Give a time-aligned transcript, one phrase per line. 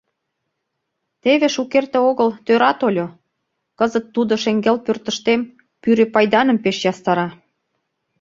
[1.21, 3.07] Теве шукерте огыл тӧра тольо,
[3.79, 5.41] кызыт тудо шеҥгел пӧртыштем
[5.81, 7.27] пӱрӧ пайданым пеш ястара.